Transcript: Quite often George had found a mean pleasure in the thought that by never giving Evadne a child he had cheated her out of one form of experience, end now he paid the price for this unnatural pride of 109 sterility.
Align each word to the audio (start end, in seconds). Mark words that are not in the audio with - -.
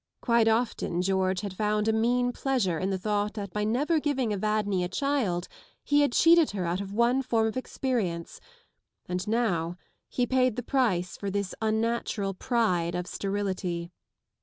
Quite 0.19 0.47
often 0.47 1.03
George 1.03 1.41
had 1.41 1.53
found 1.53 1.87
a 1.87 1.93
mean 1.93 2.31
pleasure 2.31 2.79
in 2.79 2.89
the 2.89 2.97
thought 2.97 3.35
that 3.35 3.53
by 3.53 3.63
never 3.63 3.99
giving 3.99 4.31
Evadne 4.33 4.83
a 4.83 4.87
child 4.87 5.47
he 5.83 6.01
had 6.01 6.11
cheated 6.13 6.49
her 6.57 6.65
out 6.65 6.81
of 6.81 6.91
one 6.91 7.21
form 7.21 7.45
of 7.45 7.55
experience, 7.55 8.41
end 9.07 9.27
now 9.27 9.75
he 10.09 10.25
paid 10.25 10.55
the 10.55 10.63
price 10.63 11.15
for 11.17 11.29
this 11.29 11.53
unnatural 11.61 12.33
pride 12.33 12.95
of 12.95 13.05
109 13.05 13.05
sterility. 13.05 13.91